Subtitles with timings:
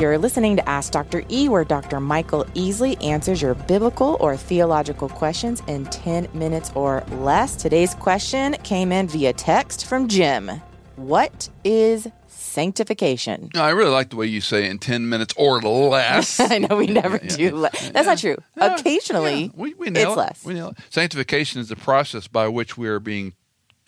[0.00, 1.22] You're listening to Ask Dr.
[1.28, 2.00] E, where Dr.
[2.00, 7.54] Michael Easley answers your biblical or theological questions in 10 minutes or less.
[7.54, 10.50] Today's question came in via text from Jim.
[10.96, 13.50] What is sanctification?
[13.54, 16.40] No, I really like the way you say in 10 minutes or less.
[16.50, 17.54] I know we never do.
[17.56, 18.36] Le- That's not true.
[18.56, 20.08] Yeah, Occasionally, yeah, we, we it's it.
[20.08, 20.44] less.
[20.46, 20.78] We nail it.
[20.88, 23.34] Sanctification is the process by which we are being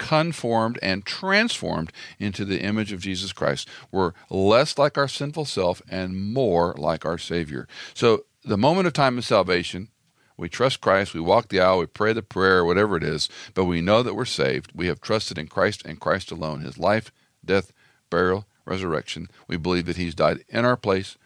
[0.03, 3.69] conformed and transformed into the image of Jesus Christ.
[3.93, 7.69] We're less like our sinful self and more like our Savior.
[7.95, 9.89] So, the moment of time of salvation,
[10.37, 13.67] we trust Christ, we walk the aisle, we pray the prayer, whatever it is, but
[13.67, 14.73] we know that we're saved.
[14.75, 17.13] We have trusted in Christ and Christ alone, his life,
[17.45, 17.73] death,
[18.11, 19.29] burial, resurrection.
[19.47, 21.17] We believe that he's died in our place,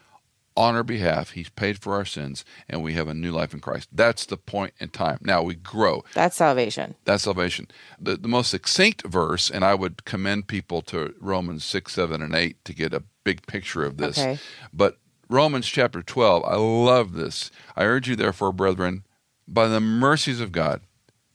[0.57, 1.31] on our behalf.
[1.31, 3.89] He's paid for our sins, and we have a new life in Christ.
[3.93, 5.19] That's the point in time.
[5.21, 6.05] Now we grow.
[6.15, 6.95] That's salvation.
[7.05, 7.69] That's salvation.
[8.01, 12.35] The, the most succinct verse, and I would commend people to Romans 6, 7, and
[12.35, 14.19] 8 to get a big picture of this.
[14.19, 14.39] Okay.
[14.73, 17.51] But Romans chapter 12, I love this.
[17.75, 19.05] I urge you, therefore, brethren,
[19.49, 20.81] by the mercies of God,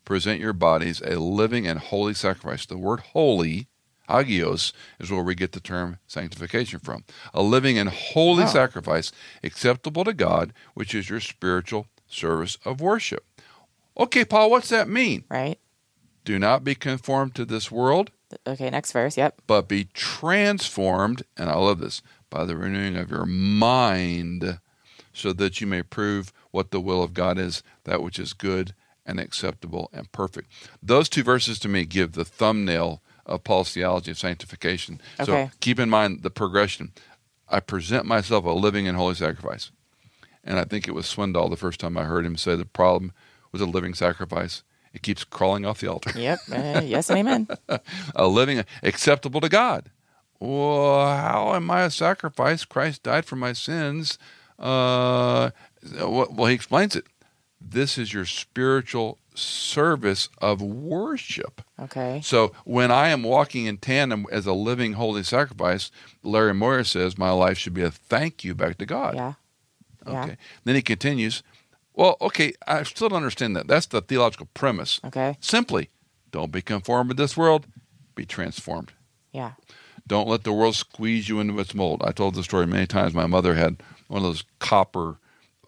[0.06, 2.66] present your bodies a living and holy sacrifice.
[2.66, 3.68] The word holy,
[4.10, 7.04] agios, is where we get the term sanctification from.
[7.34, 8.50] A living and holy Wow.
[8.50, 9.12] sacrifice
[9.44, 13.26] acceptable to God, which is your spiritual service of worship.
[13.98, 15.24] Okay, Paul, what's that mean?
[15.30, 15.60] Right?
[16.26, 18.12] Do not be conformed to this world,
[18.48, 19.18] Okay, next verse.
[19.18, 19.42] Yep.
[19.48, 24.60] but be transformed, and I love this, by the renewing of your mind,
[25.14, 28.74] so that you may prove what the will of God is, that which is good
[29.06, 30.50] and acceptable and perfect.
[30.82, 35.02] Those two verses to me give the thumbnail of Paul's theology of sanctification.
[35.20, 35.46] Okay.
[35.46, 36.92] So keep in mind the progression.
[37.50, 39.72] I present myself a living and holy sacrifice.
[40.44, 43.12] And I think it was Swindoll the first time I heard him say the problem
[43.52, 44.64] was a living sacrifice.
[44.94, 46.40] It keeps crawling off the altar Yep.
[46.52, 47.48] Uh, yes and amen.
[48.16, 49.92] a living acceptable to God.
[50.40, 52.66] Well, how am I a sacrifice?
[52.66, 54.18] Christ died for my sins.
[54.58, 55.52] Uh,
[56.00, 57.06] well, he explains it.
[57.60, 61.62] This is your spiritual service of worship.
[61.80, 62.22] Okay.
[62.24, 65.92] So when I am walking in tandem as a living holy sacrifice,
[66.24, 69.16] Larry Moyer says my life should be a thank you back to God.
[69.16, 69.34] Yeah.
[70.06, 70.24] Yeah.
[70.24, 70.38] Okay.
[70.64, 71.44] Then he continues.
[71.94, 73.68] Well, okay, I still don't understand that.
[73.68, 75.00] That's the theological premise.
[75.06, 75.38] Okay.
[75.42, 75.90] Simply,
[76.31, 77.68] don't be conformed with this world,
[78.16, 78.94] be transformed.
[79.31, 79.53] Yeah.
[80.08, 82.02] Don't let the world squeeze you into its mold.
[82.03, 83.13] I told the story many times.
[83.13, 85.18] My mother had one of those copper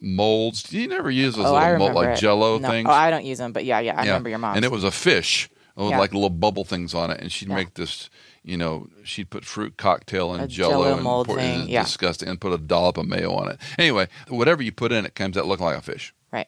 [0.03, 0.71] molds.
[0.71, 2.19] You never use those oh, little mold, like it.
[2.21, 2.69] Jello No.
[2.69, 2.87] things.
[2.87, 4.55] Oh, I don't use them, but yeah, yeah, I remember your mom.
[4.55, 5.97] And it was a fish with Yeah.
[5.99, 7.19] like little bubble things on it.
[7.21, 7.55] And she'd Yeah.
[7.55, 8.09] make this,
[8.43, 11.83] you know, she'd put fruit cocktail and A jello, Jell-O and mold pour- thing, yeah.
[11.83, 13.59] disgusting, and put a dollop of mayo on it.
[13.79, 16.13] Anyway, whatever you put in it comes out looking like a fish.
[16.31, 16.47] right.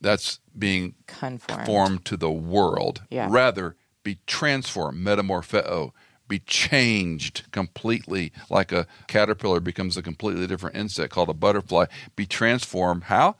[0.00, 1.42] That's being Conformed.
[1.64, 3.02] conformed to the world.
[3.10, 3.28] Yeah.
[3.30, 5.92] Rather, be transformed, metamorpheo, oh,
[6.28, 11.86] be changed completely, like a caterpillar becomes a completely different insect called a butterfly.
[12.16, 13.04] Be transformed.
[13.04, 13.36] How?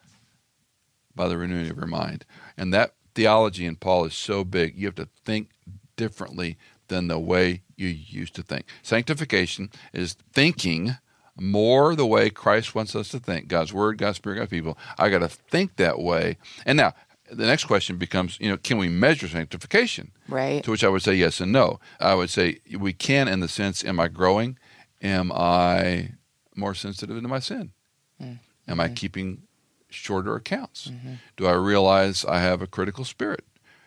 [1.15, 2.25] By the renewing of your mind.
[2.57, 5.51] And that theology in Paul is so big, you have to think
[5.97, 6.59] differently
[6.89, 8.67] than the way you used to think.
[8.83, 10.97] Sanctification is thinking
[11.37, 13.49] more the way Christ wants us to think.
[13.49, 14.79] God's word, God's spirit, God's people.
[14.99, 16.37] I got to think that way.
[16.65, 16.93] And now
[17.31, 20.13] the next question becomes, you know, can we measure sanctification?
[20.29, 20.63] Right.
[20.65, 21.81] To which I would say yes and no.
[22.01, 24.59] I would say we can in the sense, am I growing?
[25.03, 26.13] Am I
[26.55, 27.73] more sensitive to my sin?
[28.21, 28.35] Hmm.
[28.69, 29.43] Am I keeping
[29.91, 30.89] shorter accounts?
[30.89, 31.15] Mm-hmm.
[31.37, 33.45] Do I realize I have a critical spirit?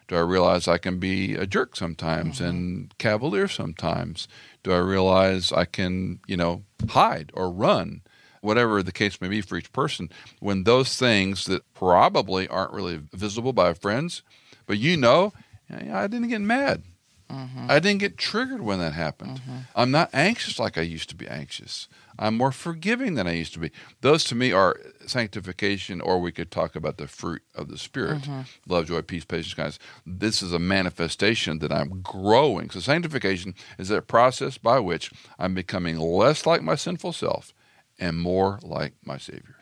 [0.07, 2.45] Do I realize I can be a jerk sometimes mm-hmm.
[2.45, 4.27] and cavalier sometimes?
[4.63, 8.01] Do I realize I can, you know, hide or run?
[8.41, 10.09] Whatever the case may be for each person,
[10.39, 14.21] when those things that probably aren't really visible by friends,
[14.65, 15.33] but you know,
[15.69, 16.83] I didn't get mad.
[17.31, 17.69] Mm-hmm.
[17.69, 19.41] I didn't get triggered when that happened.
[19.41, 19.57] Mm-hmm.
[19.75, 21.89] I'm not anxious like I used to be anxious.
[22.17, 23.71] I'm more forgiving than I used to be.
[23.99, 28.21] Those to me are sanctification, or we could talk about the fruit of the Spirit
[28.21, 28.41] mm-hmm.
[28.67, 29.79] love, joy, peace, patience, kindness.
[30.05, 32.69] This is a manifestation that I'm growing.
[32.69, 37.53] So, sanctification is that process by which I'm becoming less like my sinful self
[37.99, 39.55] and more like my Savior.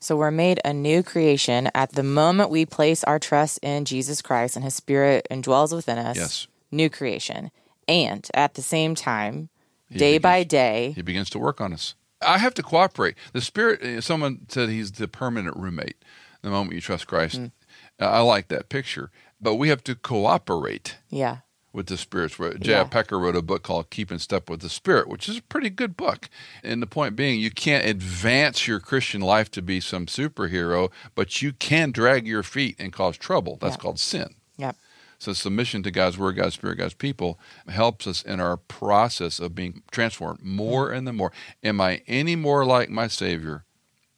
[0.00, 4.20] So we're made a new creation at the moment we place our trust in Jesus
[4.22, 6.16] Christ and his spirit indwells within us.
[6.16, 6.46] Yes.
[6.70, 7.50] New creation.
[7.88, 9.48] And at the same time,
[9.90, 11.94] day begins- by day, He begins to work on us.
[12.20, 13.14] I have to cooperate.
[13.32, 15.96] The Spirit, uh, someone said he's the permanent roommate
[16.42, 17.40] the moment you trust Christ.
[17.40, 17.52] Mm.
[18.00, 19.10] I like that picture.
[19.40, 21.38] But we have to cooperate yeah.
[21.76, 22.36] With the spirits.
[22.38, 22.54] J.I.
[22.78, 22.84] Yeah.
[22.84, 25.68] Packer wrote a book called Keep in Step with the Spirit, which is a pretty
[25.68, 26.30] good book.
[26.64, 31.42] And the point being, you can't advance your Christian life to be some superhero, but
[31.42, 33.58] you can drag your feet and cause trouble.
[33.60, 33.80] That's Yeah.
[33.82, 34.36] called sin.
[34.56, 34.74] Yep.
[35.18, 37.38] So submission to God's word, God's spirit, God's people
[37.68, 41.30] helps us in our process of being transformed more and then more.
[41.62, 43.66] Am I any more like my Savior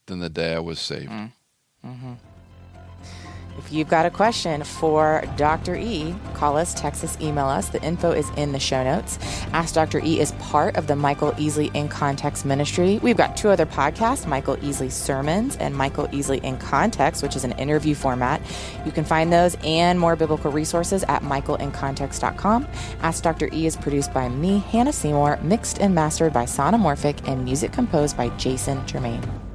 [0.07, 1.11] than the day I was saved?
[1.11, 2.13] Mm-hmm.
[3.59, 5.75] If you've got a question for Dr.
[5.75, 7.69] E, call us, text us, email us.
[7.69, 9.19] The info is in the show notes.
[9.53, 9.99] Ask Dr.
[9.99, 12.99] E is part of the Michael Easley in Context ministry.
[13.03, 17.45] We've got two other podcasts Michael Easley Sermons and Michael Easley in Context, which is
[17.45, 18.41] an interview format.
[18.87, 22.69] You can find those and more biblical resources at michaelincontext.com.
[23.03, 23.49] Ask Dr.
[23.53, 28.17] E is produced by me, Hannah Seymour, mixed and mastered by Sonomorphic, and music composed
[28.17, 29.48] by Jason Germain.